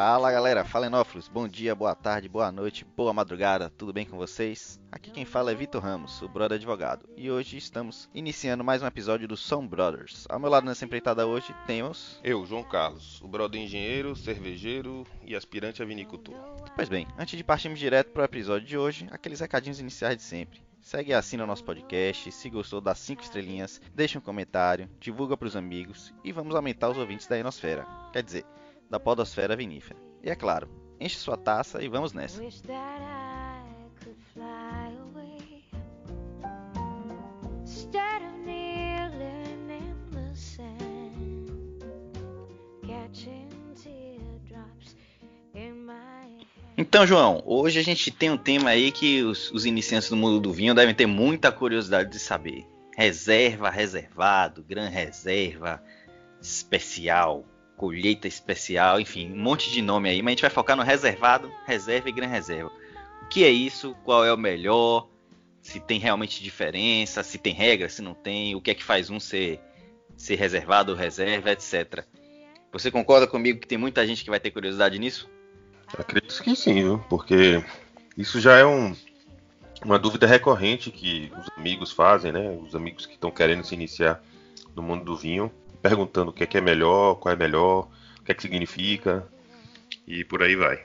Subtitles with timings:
[0.00, 4.80] Fala galera, Falenófilos, bom dia, boa tarde, boa noite, boa madrugada, tudo bem com vocês?
[4.92, 8.86] Aqui quem fala é Vitor Ramos, o brother advogado, e hoje estamos iniciando mais um
[8.86, 10.24] episódio do Som Brothers.
[10.28, 12.20] Ao meu lado nessa empreitada hoje temos.
[12.22, 16.36] Eu, João Carlos, o brother engenheiro, cervejeiro e aspirante a vinicultor.
[16.76, 20.22] Pois bem, antes de partirmos direto para o episódio de hoje, aqueles recadinhos iniciais de
[20.22, 20.62] sempre.
[20.80, 25.36] Segue e assina o nosso podcast, se gostou dá 5 estrelinhas, deixa um comentário, divulga
[25.36, 27.84] para os amigos e vamos aumentar os ouvintes da Enosfera.
[28.12, 28.46] Quer dizer,
[28.90, 29.98] da podosfera vinífera.
[30.22, 30.68] E é claro,
[31.00, 32.42] enche sua taça e vamos nessa.
[46.80, 50.38] Então, João, hoje a gente tem um tema aí que os, os, iniciantes do mundo
[50.38, 52.64] do vinho devem ter muita curiosidade de saber.
[52.96, 55.82] Reserva, reservado, gran reserva,
[56.40, 57.44] especial,
[57.78, 61.50] colheita especial, enfim, um monte de nome aí, mas a gente vai focar no reservado,
[61.64, 62.70] reserva e gran reserva.
[63.22, 63.96] O que é isso?
[64.04, 65.08] Qual é o melhor?
[65.62, 69.10] Se tem realmente diferença, se tem regra, se não tem, o que é que faz
[69.10, 69.60] um ser,
[70.16, 72.04] ser reservado reserva, etc.
[72.72, 75.30] Você concorda comigo que tem muita gente que vai ter curiosidade nisso?
[75.96, 76.98] Acredito que sim, viu?
[77.08, 77.62] porque
[78.16, 78.94] isso já é um,
[79.84, 82.50] uma dúvida recorrente que os amigos fazem, né?
[82.50, 84.20] Os amigos que estão querendo se iniciar
[84.74, 85.52] no mundo do vinho
[85.88, 87.88] perguntando o que é, que é melhor, qual é melhor,
[88.20, 89.26] o que é que significa
[90.06, 90.84] e por aí vai.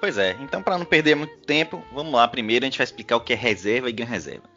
[0.00, 2.28] Pois é, então para não perder muito tempo, vamos lá.
[2.28, 4.48] Primeiro a gente vai explicar o que é reserva e gran reserva.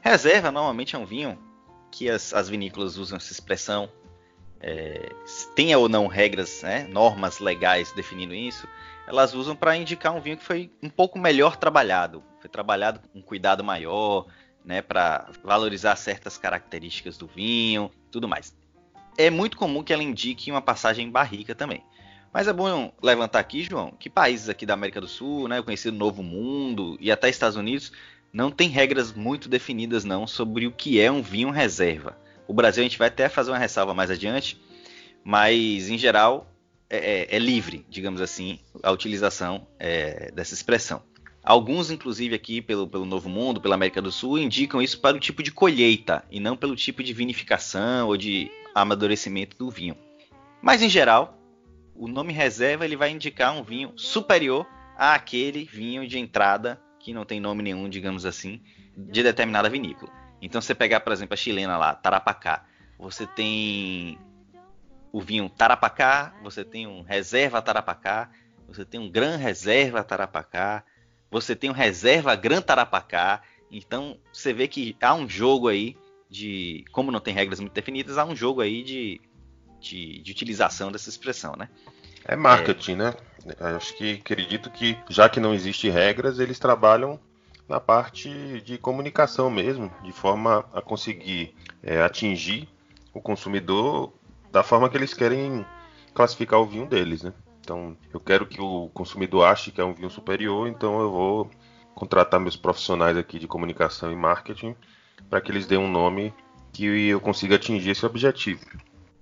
[0.00, 1.38] Reserva normalmente é um vinho
[1.90, 3.90] que as, as vinícolas usam essa expressão.
[4.60, 5.10] É,
[5.56, 8.68] tenha ou não regras, né, normas legais definindo isso,
[9.06, 13.18] elas usam para indicar um vinho que foi um pouco melhor trabalhado, foi trabalhado com
[13.18, 14.26] um cuidado maior,
[14.64, 18.54] né, para valorizar certas características do vinho, tudo mais.
[19.16, 21.82] É muito comum que ela indique uma passagem em barrica também.
[22.32, 25.96] Mas é bom levantar aqui, João, que países aqui da América do Sul, né, conhecido
[25.96, 27.92] Novo Mundo e até Estados Unidos,
[28.32, 32.16] não tem regras muito definidas não sobre o que é um vinho reserva.
[32.46, 34.60] O Brasil a gente vai até fazer uma ressalva mais adiante,
[35.24, 36.48] mas em geral
[36.88, 36.96] é,
[37.32, 41.02] é, é livre, digamos assim, a utilização é, dessa expressão.
[41.50, 45.18] Alguns, inclusive, aqui pelo, pelo Novo Mundo, pela América do Sul, indicam isso para o
[45.18, 49.96] tipo de colheita e não pelo tipo de vinificação ou de amadurecimento do vinho.
[50.62, 51.36] Mas, em geral,
[51.92, 54.64] o nome reserva ele vai indicar um vinho superior
[54.96, 58.62] àquele vinho de entrada que não tem nome nenhum, digamos assim,
[58.96, 60.12] de determinada vinícola.
[60.40, 62.64] Então, você pegar, por exemplo, a chilena lá, Tarapacá,
[62.96, 64.16] você tem
[65.10, 68.30] o vinho Tarapacá, você tem um reserva Tarapacá,
[68.68, 70.84] você tem um gran reserva Tarapacá,
[71.30, 73.42] você tem um reserva Gran Tarapacá.
[73.70, 75.96] Então você vê que há um jogo aí
[76.28, 76.84] de.
[76.92, 79.20] Como não tem regras muito definidas, há um jogo aí de,
[79.80, 81.68] de, de utilização dessa expressão, né?
[82.24, 82.96] É marketing, é...
[82.96, 83.14] né?
[83.76, 87.18] Acho que acredito que, já que não existem regras, eles trabalham
[87.66, 92.68] na parte de comunicação mesmo, de forma a conseguir é, atingir
[93.14, 94.12] o consumidor
[94.50, 95.64] da forma que eles querem
[96.12, 97.32] classificar o vinho deles, né?
[97.60, 101.50] Então, eu quero que o consumidor ache que é um vinho superior, então eu vou
[101.94, 104.74] contratar meus profissionais aqui de comunicação e marketing
[105.28, 106.32] para que eles dêem um nome
[106.72, 108.64] que eu consiga atingir esse objetivo.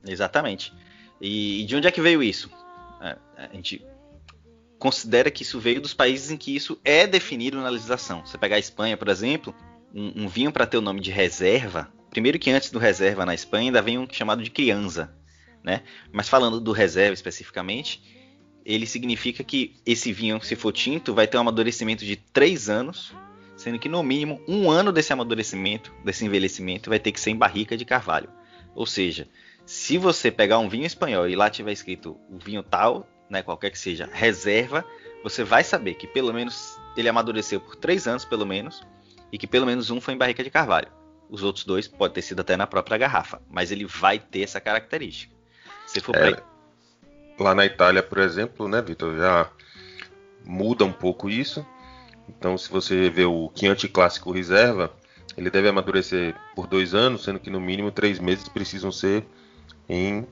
[0.07, 0.73] Exatamente.
[1.21, 2.51] E de onde é que veio isso?
[3.01, 3.85] É, a gente
[4.79, 8.25] considera que isso veio dos países em que isso é definido na legislação.
[8.25, 9.55] Você pegar a Espanha, por exemplo,
[9.95, 13.35] um, um vinho para ter o nome de reserva, primeiro que antes do reserva na
[13.35, 15.13] Espanha ainda vem um chamado de criança,
[15.65, 15.83] né?
[16.13, 18.18] Mas falando do reserva especificamente,
[18.69, 23.15] ele significa que esse vinho, se for tinto, vai ter um amadurecimento de 3 anos,
[23.57, 27.37] sendo que no mínimo um ano desse amadurecimento, desse envelhecimento, vai ter que ser em
[27.37, 28.29] barrica de carvalho.
[28.75, 29.27] Ou seja,
[29.65, 33.71] se você pegar um vinho espanhol e lá tiver escrito o vinho tal, né, qualquer
[33.71, 34.85] que seja, reserva,
[35.25, 38.87] você vai saber que pelo menos ele amadureceu por 3 anos, pelo menos,
[39.33, 40.89] e que pelo menos um foi em barrica de carvalho.
[41.31, 44.61] Os outros dois pode ter sido até na própria garrafa, mas ele vai ter essa
[44.61, 45.35] característica.
[45.87, 46.58] Se for é, pra
[47.39, 49.51] lá na Itália, por exemplo, né, Vitor, já
[50.45, 51.65] muda um pouco isso.
[52.29, 54.93] Então, se você vê o Chianti Clássico Reserva,
[55.37, 59.25] ele deve amadurecer por dois anos, sendo que no mínimo três meses precisam ser
[59.89, 60.27] em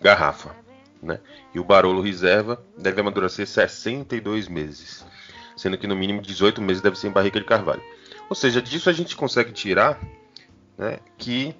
[0.00, 0.56] garrafa.
[1.02, 1.20] Né?
[1.54, 5.04] E o Barolo Reserva deve amadurecer 62 meses,
[5.56, 7.82] sendo que no mínimo 18 meses deve ser em barrica de carvalho.
[8.28, 10.00] Ou seja, disso a gente consegue tirar
[10.76, 11.54] né, que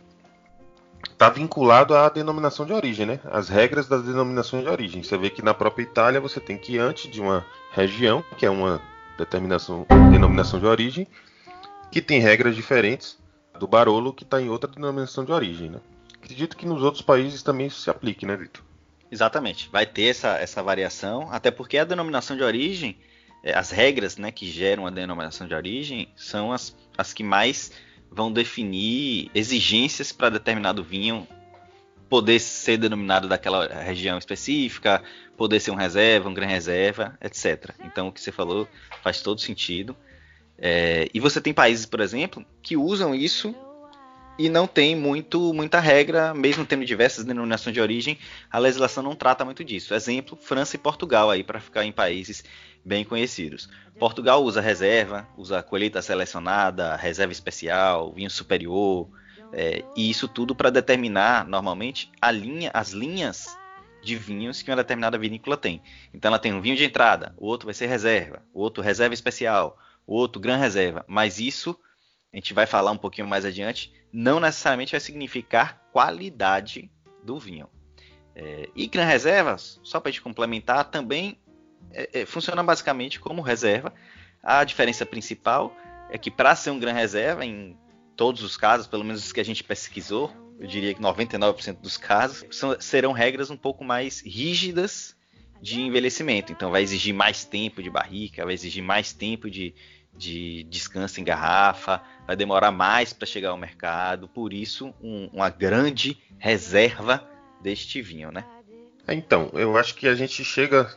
[1.20, 3.20] está vinculado à denominação de origem, né?
[3.30, 5.02] As regras das denominações de origem.
[5.02, 8.50] Você vê que na própria Itália você tem que antes de uma região, que é
[8.50, 8.80] uma
[9.18, 11.06] determinação, denominação de origem,
[11.92, 13.18] que tem regras diferentes
[13.58, 15.80] do Barolo, que está em outra denominação de origem, né?
[16.14, 18.64] Acredito que nos outros países também isso se aplique, né, Vitor?
[19.12, 22.96] Exatamente, vai ter essa, essa variação, até porque a denominação de origem,
[23.44, 27.72] é, as regras né, que geram a denominação de origem, são as, as que mais
[28.10, 31.26] vão definir exigências para determinado vinho
[32.08, 35.00] poder ser denominado daquela região específica,
[35.36, 37.70] poder ser um reserva, um gran reserva, etc.
[37.84, 38.68] Então o que você falou
[39.00, 39.96] faz todo sentido.
[40.58, 43.54] É, e você tem países, por exemplo, que usam isso
[44.40, 48.18] e não tem muito, muita regra, mesmo tendo diversas denominações de origem,
[48.50, 49.92] a legislação não trata muito disso.
[49.92, 52.42] Exemplo, França e Portugal aí para ficar em países
[52.82, 53.68] bem conhecidos.
[53.98, 59.10] Portugal usa reserva, usa colheita selecionada, reserva especial, vinho superior,
[59.52, 63.58] é, e isso tudo para determinar normalmente linha, as linhas
[64.02, 65.82] de vinhos que uma determinada vinícola tem.
[66.14, 69.12] Então ela tem um vinho de entrada, o outro vai ser reserva, o outro reserva
[69.12, 69.76] especial,
[70.06, 71.04] o outro gran reserva.
[71.06, 71.78] Mas isso
[72.32, 76.90] a gente vai falar um pouquinho mais adiante, não necessariamente vai significar qualidade
[77.24, 77.68] do vinho.
[78.34, 81.38] É, e gran reservas, só para a gente complementar, também
[81.92, 83.92] é, é, funciona basicamente como reserva.
[84.42, 85.76] A diferença principal
[86.08, 87.76] é que para ser um gran reserva, em
[88.16, 91.96] todos os casos, pelo menos os que a gente pesquisou, eu diria que 99% dos
[91.96, 95.16] casos, são, serão regras um pouco mais rígidas
[95.60, 96.52] de envelhecimento.
[96.52, 99.74] Então vai exigir mais tempo de barrica, vai exigir mais tempo de,
[100.16, 105.48] de descanso em garrafa, vai demorar mais para chegar ao mercado, por isso um, uma
[105.48, 107.26] grande reserva
[107.62, 108.44] deste vinho, né?
[109.06, 110.94] É, então, eu acho que a gente chega,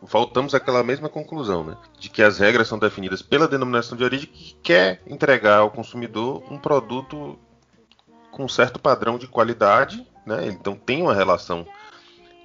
[0.00, 1.76] voltamos àquela mesma conclusão, né?
[1.98, 6.42] De que as regras são definidas pela denominação de origem que quer entregar ao consumidor
[6.50, 7.38] um produto
[8.30, 10.46] com certo padrão de qualidade, né?
[10.46, 11.66] Então tem uma relação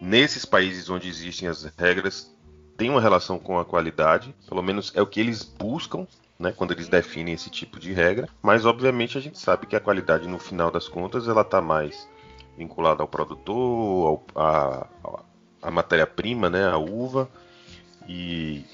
[0.02, 2.35] nesses países onde existem as regras
[2.78, 6.08] tem uma relação com a qualidade, pelo menos é o que eles buscam,
[6.38, 9.80] né, quando eles definem esse tipo de regra, mas obviamente a gente sabe que a
[9.80, 12.08] qualidade no final das contas ela está mais
[12.58, 14.88] vinculada ao produtor, ao, a,
[15.62, 17.30] a matéria-prima, né, a uva
[18.08, 18.66] e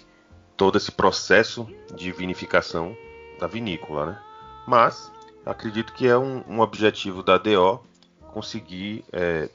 [0.57, 2.95] todo esse processo de vinificação
[3.39, 4.21] da vinícola, né?
[4.68, 5.12] Mas
[5.45, 7.83] acredito que é um, um objetivo da DO
[8.31, 9.50] conseguir é,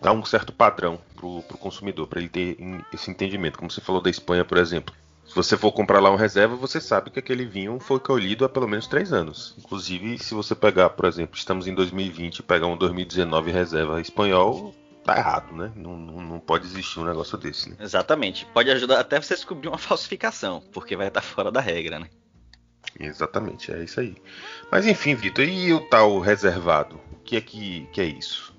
[0.00, 2.56] dar um certo padrão para o consumidor, para ele ter
[2.92, 3.58] esse entendimento.
[3.58, 4.94] Como você falou da Espanha, por exemplo.
[5.26, 8.48] Se você for comprar lá um reserva, você sabe que aquele vinho foi colhido há
[8.48, 9.54] pelo menos três anos.
[9.58, 14.74] Inclusive, se você pegar, por exemplo, estamos em 2020 e pegar um 2019 reserva espanhol,
[15.04, 15.70] tá errado, né?
[15.76, 17.76] Não, não, não, pode existir um negócio desse, né?
[17.78, 18.44] Exatamente.
[18.46, 22.08] Pode ajudar até você descobrir uma falsificação, porque vai estar fora da regra, né?
[22.98, 24.16] Exatamente, é isso aí.
[24.70, 27.00] Mas enfim, Vitor, e o tal reservado?
[27.12, 28.52] O que é que, que é isso?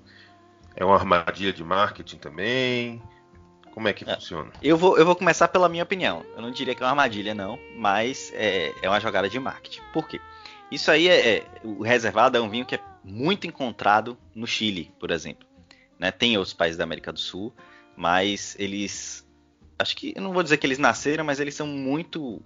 [0.76, 3.02] É uma armadilha de marketing também?
[3.72, 4.52] Como é que é, funciona?
[4.62, 6.24] Eu vou, eu vou começar pela minha opinião.
[6.36, 9.80] Eu não diria que é uma armadilha, não, mas é, é uma jogada de marketing.
[9.92, 10.20] Por quê?
[10.70, 14.92] Isso aí é, é, O reservado é um vinho que é muito encontrado no Chile,
[14.98, 15.46] por exemplo.
[15.98, 16.10] Né?
[16.10, 17.52] Tem outros países da América do Sul,
[17.96, 19.26] mas eles.
[19.78, 20.12] Acho que.
[20.14, 22.42] Eu não vou dizer que eles nasceram, mas eles são muito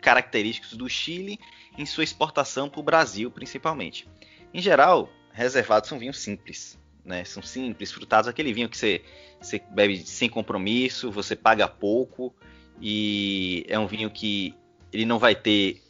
[0.00, 1.38] característicos do Chile
[1.76, 4.08] em sua exportação para o Brasil, principalmente.
[4.52, 7.24] Em geral, reservados são vinhos simples né?
[7.24, 9.02] São simples, frutados, aquele vinho que você,
[9.40, 12.34] você bebe sem compromisso, você paga pouco
[12.80, 14.54] e é um vinho que
[14.92, 15.82] ele não vai ter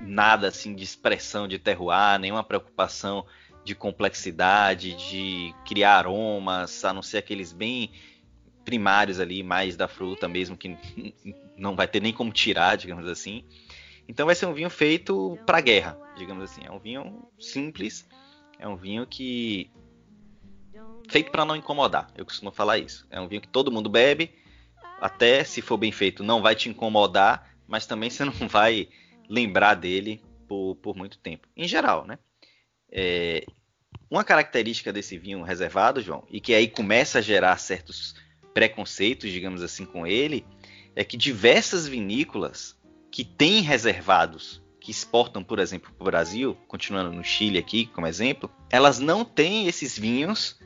[0.00, 3.26] nada assim de expressão de terroir, nenhuma preocupação
[3.64, 7.90] de complexidade, de criar aromas, a não ser aqueles bem
[8.64, 10.76] primários ali, mais da fruta mesmo, que
[11.56, 13.44] não vai ter nem como tirar, digamos assim.
[14.08, 16.60] Então vai ser um vinho feito para guerra, digamos assim.
[16.64, 18.08] É um vinho simples,
[18.58, 19.70] é um vinho que
[21.08, 22.08] feito para não incomodar.
[22.16, 23.06] Eu costumo falar isso.
[23.10, 24.34] É um vinho que todo mundo bebe,
[25.00, 28.88] até se for bem feito, não vai te incomodar, mas também você não vai
[29.28, 31.48] lembrar dele por, por muito tempo.
[31.56, 32.18] Em geral, né?
[32.90, 33.44] É,
[34.10, 38.14] uma característica desse vinho reservado, João, e que aí começa a gerar certos
[38.54, 40.46] preconceitos, digamos assim, com ele,
[40.94, 42.76] é que diversas vinícolas
[43.10, 48.06] que têm reservados que exportam, por exemplo, para o Brasil, continuando no Chile aqui como
[48.06, 50.58] exemplo, elas não têm esses vinhos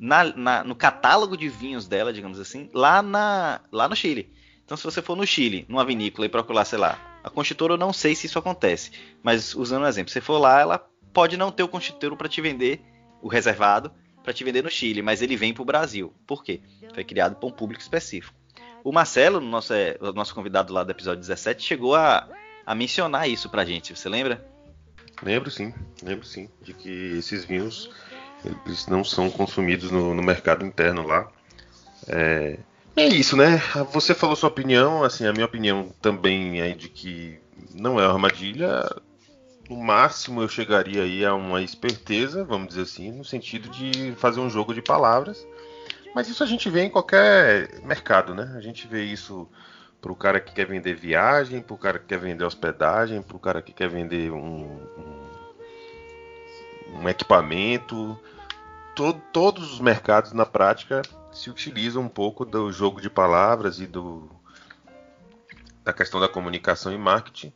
[0.00, 4.32] na, na, no catálogo de vinhos dela, digamos assim, lá, na, lá no Chile.
[4.64, 7.78] Então, se você for no Chile, numa vinícola e procurar, sei lá, a Constitutora, eu
[7.78, 8.92] não sei se isso acontece,
[9.22, 10.78] mas usando um exemplo, se você for lá, ela
[11.12, 12.80] pode não ter o Constitutor para te vender
[13.20, 13.92] o reservado
[14.22, 16.12] para te vender no Chile, mas ele vem para o Brasil.
[16.26, 16.60] Por quê?
[16.94, 18.34] Foi criado para um público específico.
[18.84, 22.28] O Marcelo, nosso, é, nosso convidado lá do episódio 17, chegou a,
[22.64, 23.94] a mencionar isso para gente.
[23.96, 24.46] Você lembra?
[25.22, 27.90] Lembro sim, lembro sim, de que esses vinhos
[28.44, 31.30] eles não são consumidos no, no mercado interno lá.
[32.08, 32.58] É,
[32.96, 33.58] é, isso, né?
[33.92, 37.38] Você falou sua opinião, assim, a minha opinião também é de que
[37.74, 38.88] não é uma armadilha.
[39.68, 44.40] No máximo eu chegaria aí a uma esperteza, vamos dizer assim, no sentido de fazer
[44.40, 45.46] um jogo de palavras,
[46.14, 48.52] Mas isso a gente vê em qualquer mercado, né?
[48.56, 49.48] A gente vê isso
[50.00, 53.36] para o cara que quer vender viagem, para o cara que quer vender hospedagem, para
[53.36, 55.20] o cara que quer vender um, um,
[57.00, 58.18] um equipamento.
[59.00, 61.00] Todo, todos os mercados, na prática,
[61.32, 64.28] se utilizam um pouco do jogo de palavras e do,
[65.82, 67.50] da questão da comunicação e marketing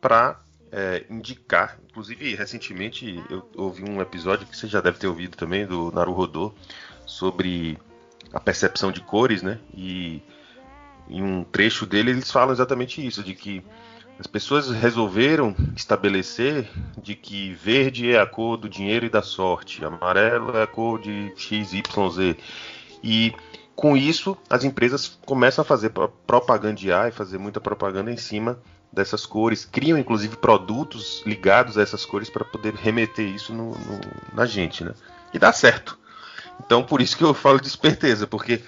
[0.00, 0.38] para
[0.70, 1.76] é, indicar.
[1.90, 6.54] Inclusive, recentemente eu ouvi um episódio que você já deve ter ouvido também do Naruhodô
[7.04, 7.76] sobre
[8.32, 9.58] a percepção de cores, né?
[9.74, 10.22] E
[11.08, 13.60] em um trecho dele eles falam exatamente isso, de que
[14.18, 16.68] as pessoas resolveram estabelecer
[17.02, 21.00] de que verde é a cor do dinheiro e da sorte, amarelo é a cor
[21.00, 22.36] de XYZ.
[23.02, 23.34] E
[23.74, 25.92] com isso, as empresas começam a fazer
[26.26, 28.58] propagandear e fazer muita propaganda em cima
[28.90, 34.00] dessas cores, criam inclusive produtos ligados a essas cores para poder remeter isso no, no,
[34.32, 34.94] na gente, né?
[35.34, 35.98] E dá certo.
[36.64, 38.62] Então, por isso que eu falo de esperteza, porque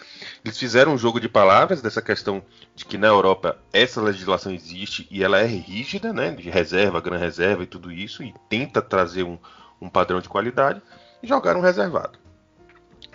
[0.44, 2.42] eles fizeram um jogo de palavras dessa questão
[2.74, 6.30] de que na Europa essa legislação existe e ela é rígida, né?
[6.30, 9.38] De reserva, gran reserva e tudo isso, e tenta trazer um,
[9.80, 10.80] um padrão de qualidade,
[11.22, 12.18] e jogaram reservado.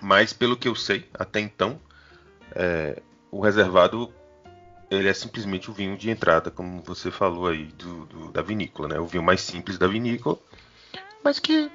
[0.02, 1.80] Mas pelo que eu sei, até então,
[2.54, 3.02] é,
[3.32, 4.14] o reservado
[4.92, 8.90] ele é simplesmente o vinho de entrada, como você falou aí do, do, da vinícola,
[8.90, 9.00] né?
[9.00, 10.38] O vinho mais simples da vinícola,
[11.24, 11.72] mas que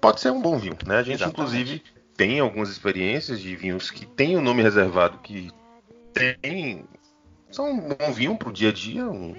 [0.00, 0.96] pode ser um bom vinho, né?
[0.96, 1.38] A gente Exatamente.
[1.38, 1.82] inclusive
[2.20, 5.50] tem algumas experiências de vinhos que tem o um nome reservado que
[6.12, 6.84] tem
[7.50, 9.34] são um bom vinho para o dia a dia, um,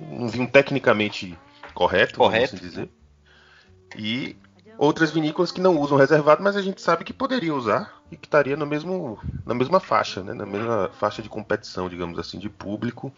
[0.00, 1.38] um vinho tecnicamente
[1.72, 2.56] correto, correto.
[2.56, 2.90] assim dizer.
[3.96, 4.34] E
[4.76, 8.26] outras vinícolas que não usam reservado, mas a gente sabe que poderia usar e que
[8.26, 10.34] estaria no mesmo, na mesma faixa, né?
[10.34, 13.12] na mesma faixa de competição, digamos assim, de público,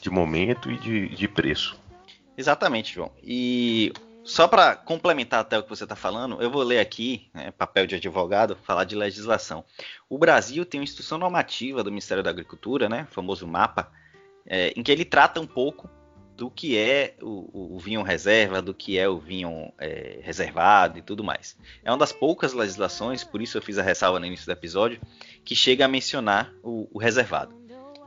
[0.00, 1.78] de momento e de, de preço.
[2.38, 3.12] Exatamente, João.
[3.22, 3.92] E
[4.26, 7.86] só para complementar até o que você está falando, eu vou ler aqui, né, papel
[7.86, 9.64] de advogado, falar de legislação.
[10.08, 13.88] O Brasil tem uma instrução normativa do Ministério da Agricultura, né, famoso MAPA,
[14.44, 15.88] é, em que ele trata um pouco
[16.36, 21.02] do que é o, o vinho reserva, do que é o vinho é, reservado e
[21.02, 21.56] tudo mais.
[21.84, 25.00] É uma das poucas legislações, por isso eu fiz a ressalva no início do episódio,
[25.44, 27.54] que chega a mencionar o, o reservado.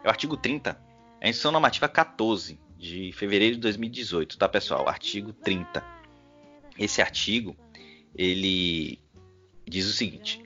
[0.04, 0.78] É o artigo 30,
[1.22, 4.88] é a instrução normativa 14 de fevereiro de 2018, tá pessoal?
[4.88, 5.99] Artigo 30.
[6.80, 7.56] Esse artigo
[8.16, 9.00] ele
[9.68, 10.42] diz o seguinte: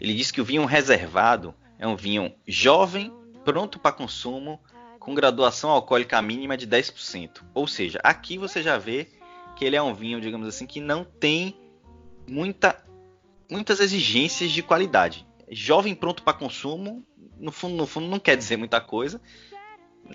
[0.00, 3.12] ele diz que o vinho reservado é um vinho jovem,
[3.44, 4.60] pronto para consumo,
[4.98, 7.42] com graduação alcoólica mínima de 10%.
[7.52, 9.08] Ou seja, aqui você já vê
[9.56, 11.56] que ele é um vinho, digamos assim, que não tem
[12.28, 12.82] muita,
[13.50, 15.26] muitas exigências de qualidade.
[15.50, 17.04] Jovem pronto para consumo,
[17.38, 19.20] no fundo, no fundo não quer dizer muita coisa.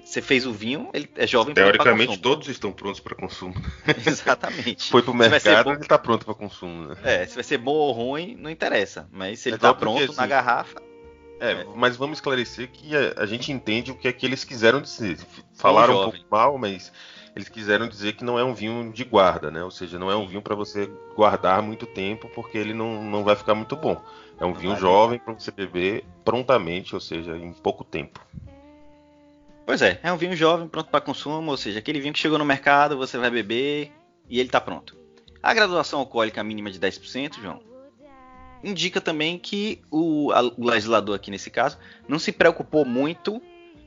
[0.03, 3.55] Você fez o vinho, ele é jovem Teoricamente todos estão prontos para consumo.
[4.05, 4.89] Exatamente.
[4.89, 5.71] Foi pro mercado, bom...
[5.73, 6.89] ele está pronto para consumo.
[6.89, 6.95] Né?
[7.03, 9.07] É, se vai ser bom ou ruim, não interessa.
[9.11, 10.81] Mas se ele está pronto porque, na assim, garrafa,
[11.39, 14.43] é, é, mas vamos esclarecer que a, a, gente entende o que é que eles
[14.43, 15.17] quiseram dizer.
[15.53, 16.91] Falaram um, um pouco mal, mas
[17.35, 19.63] eles quiseram dizer que não é um vinho de guarda, né?
[19.63, 23.23] Ou seja, não é um vinho para você guardar muito tempo, porque ele não, não
[23.23, 24.01] vai ficar muito bom.
[24.39, 28.19] É um vinho jovem para você beber prontamente, ou seja, em pouco tempo.
[29.69, 32.39] Pois é, é um vinho jovem pronto para consumo, ou seja, aquele vinho que chegou
[32.39, 33.91] no mercado, você vai beber
[34.27, 34.97] e ele está pronto.
[35.43, 37.61] A graduação alcoólica mínima de 10%, João,
[38.63, 43.39] indica também que o, a, o, legislador aqui nesse caso não se preocupou muito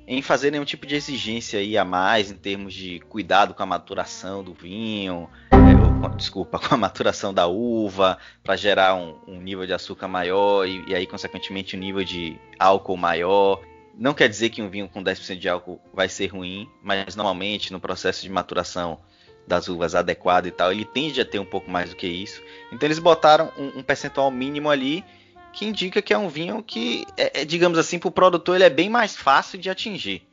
[0.06, 3.66] em fazer nenhum tipo de exigência aí a mais em termos de cuidado com a
[3.66, 9.66] maturação do vinho, é, desculpa, com a maturação da uva para gerar um, um, nível
[9.66, 13.60] de açúcar maior e, e aí consequentemente um nível de álcool maior.
[13.94, 17.72] Não quer dizer que um vinho com 10% de álcool vai ser ruim, mas normalmente
[17.72, 18.98] no processo de maturação
[19.46, 22.40] das uvas adequado e tal, ele tende a ter um pouco mais do que isso.
[22.70, 25.04] Então eles botaram um, um percentual mínimo ali
[25.52, 28.64] que indica que é um vinho que, é, é, digamos assim, para o produtor ele
[28.64, 30.26] é bem mais fácil de atingir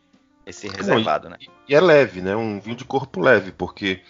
[0.46, 1.54] esse reservado, Não, e, né?
[1.68, 2.36] E é leve, né?
[2.36, 4.02] Um vinho de corpo leve, porque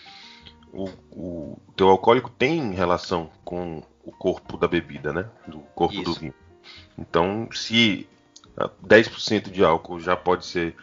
[0.72, 5.26] o, o teu alcoólico tem relação com o corpo da bebida, né?
[5.48, 6.04] Do corpo Isso.
[6.04, 6.34] do vinho.
[6.98, 8.08] Então, se
[8.86, 10.76] 10% de álcool já pode ser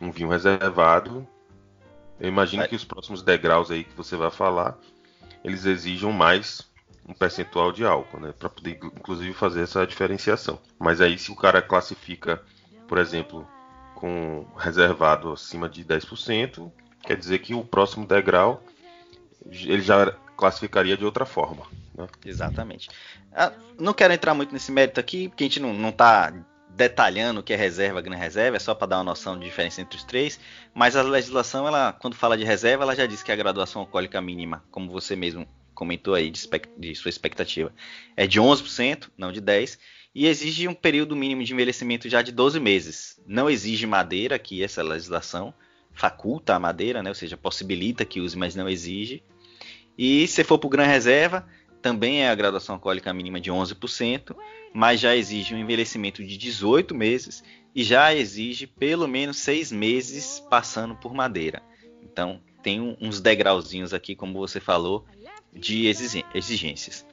[0.00, 1.26] um vinho reservado,
[2.18, 4.76] eu imagino que os próximos degraus aí que você vai falar,
[5.44, 6.68] eles exijam mais
[7.08, 10.58] um percentual de álcool, né, para poder inclusive fazer essa diferenciação.
[10.78, 12.42] Mas aí se o cara classifica,
[12.86, 13.46] por exemplo,
[13.94, 16.70] com reservado acima de 10%,
[17.02, 18.62] quer dizer que o próximo degrau
[19.50, 21.66] ele já classificaria de outra forma.
[21.94, 22.06] Né?
[22.24, 22.90] Exatamente.
[23.32, 26.32] Ah, não quero entrar muito nesse mérito aqui, porque a gente não está
[26.76, 29.80] detalhando o que é reserva, grande reserva, é só para dar uma noção de diferença
[29.80, 30.40] entre os três.
[30.74, 34.20] Mas a legislação, ela, quando fala de reserva, ela já diz que a graduação alcoólica
[34.20, 37.72] mínima, como você mesmo comentou aí de, de sua expectativa
[38.16, 39.78] é de 11%, não de 10%,
[40.14, 43.20] e exige um período mínimo de envelhecimento já de 12 meses.
[43.26, 45.54] Não exige madeira, que essa legislação
[45.92, 47.10] faculta a madeira, né?
[47.10, 49.22] ou seja, possibilita que use, mas não exige.
[49.96, 51.46] E se for para o Gran Reserva,
[51.82, 54.36] também é a graduação alcoólica mínima de 11%,
[54.72, 57.42] mas já exige um envelhecimento de 18 meses
[57.74, 61.62] e já exige pelo menos 6 meses passando por madeira.
[62.02, 65.06] Então, tem uns degrauzinhos aqui, como você falou,
[65.52, 65.86] de
[66.34, 67.06] exigências.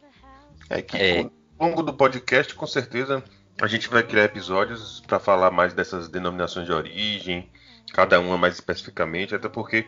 [0.69, 3.23] É que é, ao longo do podcast, com certeza,
[3.61, 7.49] a gente vai criar episódios para falar mais dessas denominações de origem,
[7.93, 9.87] cada uma mais especificamente, até porque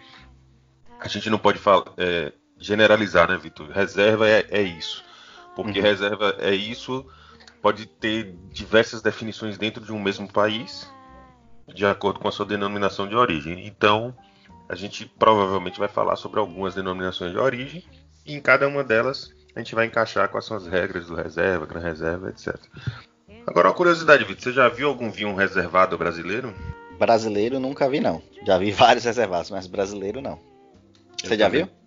[0.99, 3.69] a gente não pode falar, é, generalizar, né, Vitor?
[3.69, 5.03] Reserva é, é isso.
[5.55, 5.85] Porque uhum.
[5.85, 7.05] reserva é isso,
[7.61, 10.89] pode ter diversas definições dentro de um mesmo país,
[11.67, 13.65] de acordo com a sua denominação de origem.
[13.65, 14.15] Então,
[14.67, 17.83] a gente provavelmente vai falar sobre algumas denominações de origem
[18.25, 21.65] e em cada uma delas a gente vai encaixar quais são as regras do reserva,
[21.65, 22.55] gran reserva, etc.
[23.47, 26.53] Agora uma curiosidade, Vitor, você já viu algum vinho reservado brasileiro?
[26.99, 28.21] Brasileiro nunca vi não.
[28.45, 30.39] Já vi vários reservados, mas brasileiro não.
[31.17, 31.63] Você Eu já também.
[31.65, 31.78] viu?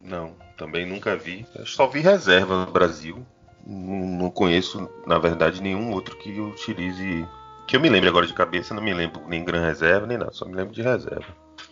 [0.00, 1.46] Não, também nunca vi.
[1.54, 3.24] Eu só vi reserva no Brasil.
[3.66, 7.26] Não, não conheço, na verdade, nenhum outro que utilize.
[7.66, 10.32] Que eu me lembre agora de cabeça, não me lembro nem Gran Reserva, nem nada,
[10.32, 11.26] só me lembro de reserva.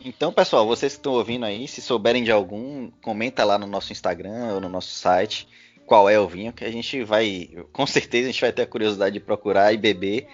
[0.04, 3.90] Então, pessoal, vocês que estão ouvindo aí, se souberem de algum, comenta lá no nosso
[3.90, 5.48] Instagram ou no nosso site
[5.88, 8.66] qual é o vinho, que a gente vai, com certeza, a gente vai ter a
[8.66, 10.28] curiosidade de procurar e beber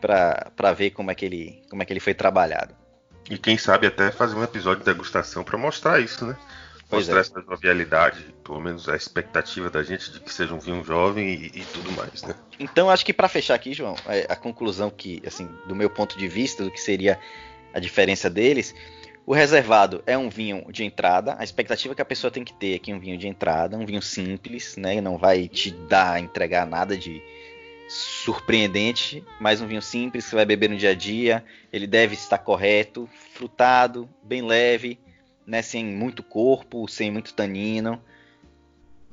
[0.00, 2.74] para ver como é, que ele, como é que ele foi trabalhado.
[3.28, 6.36] E quem sabe até fazer um episódio de degustação para mostrar isso, né?
[6.88, 7.20] Pois mostrar é.
[7.20, 11.46] essa jovialidade, pelo menos a expectativa da gente de que seja um vinho jovem e,
[11.46, 12.34] e tudo mais, né?
[12.58, 16.16] Então, acho que para fechar aqui, João, é a conclusão que, assim, do meu ponto
[16.18, 17.18] de vista, do que seria
[17.74, 18.74] a diferença deles,
[19.26, 21.36] o reservado é um vinho de entrada.
[21.38, 23.84] A expectativa que a pessoa tem que ter é que um vinho de entrada, um
[23.84, 25.02] vinho simples, né?
[25.02, 27.22] Não vai te dar, entregar nada de
[27.88, 31.44] surpreendente, mas um vinho simples que você vai beber no dia a dia.
[31.70, 34.98] Ele deve estar correto, frutado, bem leve,
[35.48, 35.62] né?
[35.62, 38.00] Sem muito corpo, sem muito tanino.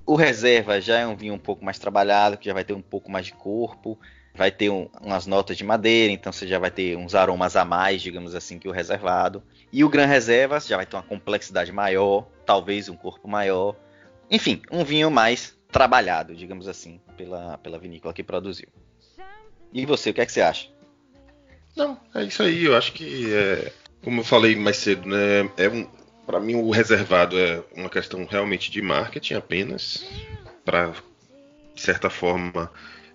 [0.05, 2.81] O reserva já é um vinho um pouco mais trabalhado, que já vai ter um
[2.81, 3.97] pouco mais de corpo,
[4.35, 7.65] vai ter um, umas notas de madeira, então você já vai ter uns aromas a
[7.65, 9.41] mais, digamos assim, que o reservado.
[9.71, 13.75] E o Gran Reserva já vai ter uma complexidade maior, talvez um corpo maior.
[14.29, 18.67] Enfim, um vinho mais trabalhado, digamos assim, pela, pela vinícola que produziu.
[19.73, 20.69] E você, o que é que você acha?
[21.75, 22.63] Não, é isso aí.
[22.63, 23.71] Eu acho que, é,
[24.03, 25.87] como eu falei mais cedo, né, é um,
[26.25, 30.05] para mim o reservado é uma questão realmente de marketing apenas,
[30.63, 30.93] para
[31.73, 32.71] de certa forma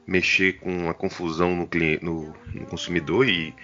[0.06, 3.54] mexer com a confusão no, cliente, no, no consumidor e,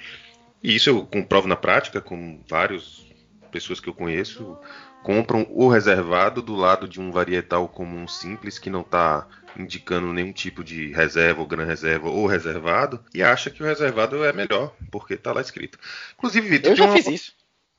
[0.62, 3.04] e, isso eu comprovo na prática com várias
[3.50, 4.56] pessoas que eu conheço
[5.02, 10.32] compram o reservado do lado de um varietal comum simples que não está indicando nenhum
[10.32, 14.74] tipo de reserva ou gran reserva ou reservado e acha que o reservado é melhor
[14.90, 15.78] porque está lá escrito.
[16.16, 16.96] Inclusive, Vitor, eu já uma...
[16.96, 17.35] fiz isso.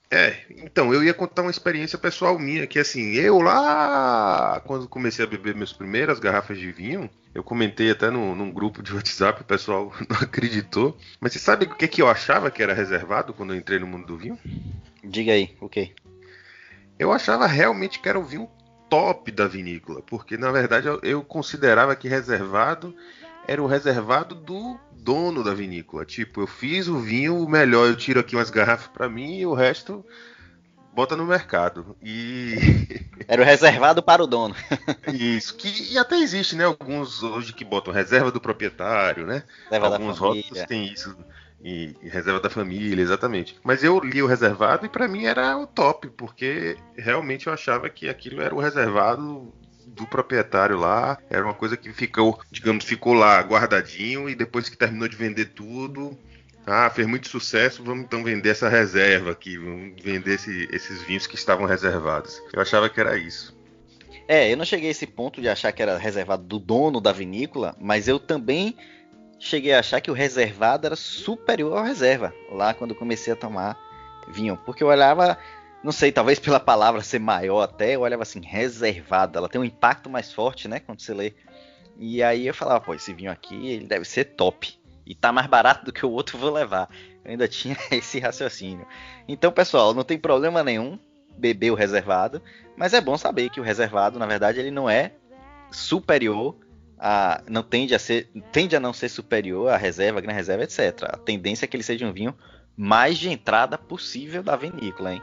[0.10, 5.26] É, então, eu ia contar uma experiência pessoal minha, que assim, eu lá, quando comecei
[5.26, 9.42] a beber minhas primeiras garrafas de vinho, eu comentei até no, num grupo de WhatsApp,
[9.42, 10.98] o pessoal não acreditou.
[11.20, 13.88] Mas você sabe o que, que eu achava que era reservado quando eu entrei no
[13.88, 14.40] mundo do vinho?
[15.04, 15.94] Diga aí, o okay.
[16.98, 18.50] Eu achava realmente que era o vinho
[18.90, 22.96] top da vinícola, porque na verdade eu, eu considerava que reservado
[23.48, 26.06] era o reservado do dono da vinícola.
[26.06, 29.54] Tipo, eu fiz o vinho melhor, eu tiro aqui umas garrafas para mim e o
[29.54, 30.06] resto
[30.94, 31.96] bota no mercado.
[32.04, 32.56] E.
[33.28, 34.56] Era o reservado para o dono.
[35.14, 36.64] Isso, que e até existe, né?
[36.64, 39.44] Alguns hoje que botam reserva do proprietário, né?
[39.66, 41.16] Reserva Alguns rótulos têm isso.
[41.62, 43.60] E, e, reserva da família, exatamente.
[43.64, 47.90] Mas eu li o reservado e para mim era o top, porque realmente eu achava
[47.90, 49.54] que aquilo era o reservado
[49.88, 51.18] do proprietário lá.
[51.30, 55.46] Era uma coisa que ficou, digamos, ficou lá guardadinho e depois que terminou de vender
[55.46, 56.18] tudo,
[56.66, 61.26] ah, fez muito sucesso, vamos então vender essa reserva aqui, vamos vender esse, esses vinhos
[61.26, 62.42] que estavam reservados.
[62.54, 63.56] Eu achava que era isso.
[64.28, 67.14] É, eu não cheguei a esse ponto de achar que era reservado do dono da
[67.14, 68.76] vinícola, mas eu também
[69.40, 73.78] cheguei a achar que o reservado era superior ao reserva, lá quando comecei a tomar
[74.28, 74.60] vinho.
[74.66, 75.38] Porque eu olhava,
[75.84, 79.38] não sei, talvez pela palavra ser maior até, eu olhava assim, reservado.
[79.38, 81.34] Ela tem um impacto mais forte, né, quando você lê.
[81.98, 84.78] E aí eu falava, pô, esse vinho aqui, ele deve ser top.
[85.06, 86.90] E tá mais barato do que o outro, vou levar.
[87.24, 88.86] Eu ainda tinha esse raciocínio.
[89.28, 91.00] Então, pessoal, não tem problema nenhum
[91.38, 92.42] beber o reservado,
[92.76, 95.14] mas é bom saber que o reservado, na verdade, ele não é
[95.72, 96.58] superior
[97.00, 101.04] a, não tende a ser, tende a não ser superior à reserva, grande reserva, etc.
[101.04, 102.36] A tendência é que ele seja um vinho
[102.76, 105.22] mais de entrada possível da vinícola, hein?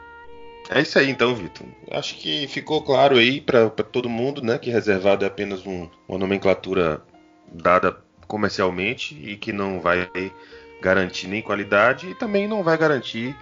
[0.69, 1.67] É isso aí então, Vitor.
[1.91, 6.17] Acho que ficou claro aí para todo mundo, né, que reservado é apenas um, uma
[6.17, 7.01] nomenclatura
[7.51, 7.97] dada
[8.27, 10.09] comercialmente e que não vai
[10.81, 13.35] garantir nem qualidade e também não vai garantir,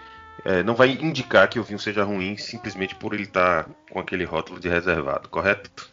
[0.45, 3.99] é, não vai indicar que o vinho seja ruim simplesmente por ele estar tá com
[3.99, 5.89] aquele rótulo de reservado, correto?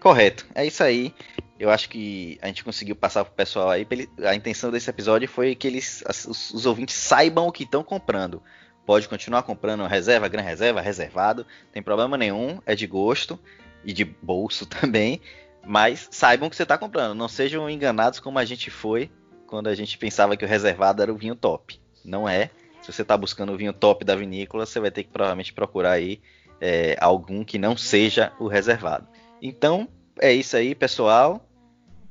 [0.00, 1.14] Correto, é isso aí.
[1.58, 3.86] Eu acho que a gente conseguiu passar pro pessoal aí.
[4.24, 8.40] A intenção desse episódio foi que eles, os, os ouvintes saibam o que estão comprando.
[8.88, 13.38] Pode continuar comprando reserva, gran reserva, reservado, tem problema nenhum, é de gosto
[13.84, 15.20] e de bolso também.
[15.62, 17.14] Mas saibam que você está comprando.
[17.14, 19.10] Não sejam enganados como a gente foi
[19.46, 21.78] quando a gente pensava que o reservado era o vinho top.
[22.02, 22.48] Não é.
[22.80, 25.92] Se você está buscando o vinho top da vinícola, você vai ter que provavelmente procurar
[25.92, 26.18] aí
[26.58, 29.06] é, algum que não seja o reservado.
[29.42, 29.86] Então,
[30.18, 31.46] é isso aí, pessoal.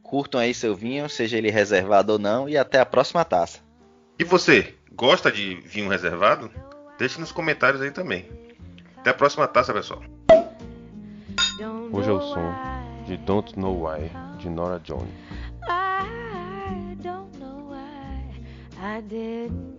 [0.04, 3.62] Curtam aí seu vinho, seja ele reservado ou não, e até a próxima taça.
[4.20, 6.50] E você, gosta de vinho reservado?
[6.98, 8.26] Deixe nos comentários aí também.
[8.98, 10.02] Até a próxima taça, pessoal.
[11.94, 12.52] Hoje é o som
[13.06, 15.08] de Don't Know Why, de Nora Jones.
[15.70, 18.42] I don't know why
[18.78, 19.77] I didn't